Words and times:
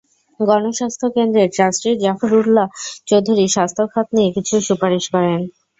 গণস্বাস্থ্য 0.39 1.07
কেন্দ্রের 1.15 1.49
ট্রাস্টি 1.55 1.89
জাফরুল্লাহ 2.03 2.67
চৌধুরী 3.07 3.45
স্বাস্থ্য 3.55 3.83
খাত 3.93 4.07
নিয়ে 4.15 4.29
কিছু 4.35 4.53
সুপারিশ 4.67 5.05
করেন। 5.13 5.39